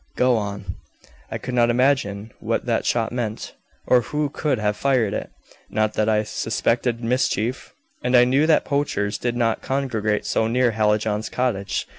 [0.15, 0.77] "Go on."
[1.29, 3.53] "I could not imagine what that shot meant,
[3.85, 5.29] or who could have fired it
[5.69, 10.71] not that I suspected mischief and I knew that poachers did not congregate so near
[10.71, 11.85] Hallijohn's cottage.